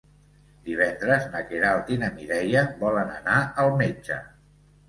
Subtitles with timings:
[0.69, 4.19] Divendres na Queralt i na Mireia volen anar al metge.